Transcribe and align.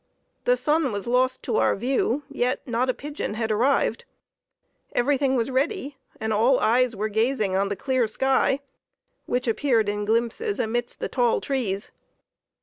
The 0.45 0.57
sun 0.57 0.91
was 0.91 1.05
lost 1.05 1.43
to 1.43 1.57
our 1.57 1.75
view, 1.75 2.23
yet 2.27 2.67
not 2.67 2.89
a 2.89 2.93
pigeon 2.95 3.35
had 3.35 3.51
arrived. 3.51 4.05
Everything 4.93 5.35
was 5.35 5.51
ready, 5.51 5.95
and 6.19 6.33
all 6.33 6.59
eyes 6.59 6.95
were 6.95 7.07
gazing 7.07 7.55
on 7.55 7.69
the 7.69 7.75
clear 7.75 8.07
sky, 8.07 8.61
which 9.27 9.47
appeared 9.47 9.87
in 9.87 10.05
glimpses 10.05 10.59
amidst 10.59 11.01
the 11.01 11.07
tall 11.07 11.39
trees. 11.39 11.91